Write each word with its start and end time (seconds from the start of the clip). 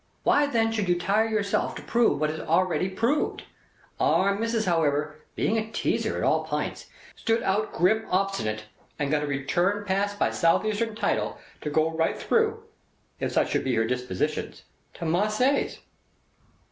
Why 0.23 0.47
then 0.47 0.71
should 0.71 0.89
you 0.89 0.97
tire 0.97 1.27
yourself 1.27 1.75
to 1.75 1.83
prove 1.83 2.19
what 2.19 2.31
is 2.31 2.39
aready 2.39 2.89
proved? 2.89 3.43
Our 3.99 4.33
Missis 4.33 4.65
however 4.65 5.17
(being 5.35 5.59
a 5.59 5.69
teazer 5.69 6.17
at 6.17 6.23
all 6.23 6.43
pints) 6.43 6.87
stood 7.15 7.43
out 7.43 7.71
grim 7.71 8.07
obstinate, 8.09 8.63
and 8.97 9.11
got 9.11 9.21
a 9.21 9.27
return 9.27 9.85
pass 9.85 10.15
by 10.15 10.31
South 10.31 10.65
Eastern 10.65 10.95
Tidal, 10.95 11.37
to 11.61 11.69
go 11.69 11.91
right 11.91 12.17
through, 12.17 12.63
if 13.19 13.31
such 13.31 13.51
should 13.51 13.63
be 13.63 13.75
her 13.75 13.85
dispositions, 13.85 14.63
to 14.95 15.05
Marseilles. 15.05 15.81